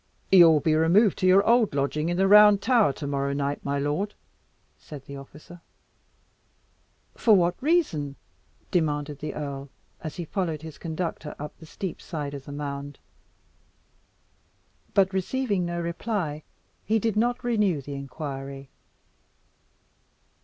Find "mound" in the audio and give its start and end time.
12.51-12.97